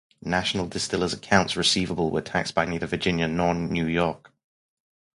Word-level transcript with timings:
National 0.25 0.65
Distillers' 0.65 1.13
accounts 1.13 1.55
receivable 1.55 2.09
were 2.09 2.23
taxed 2.23 2.55
by 2.55 2.65
neither 2.65 2.87
Virginia 2.87 3.27
nor 3.27 3.53
New 3.53 3.85
York. 3.85 4.33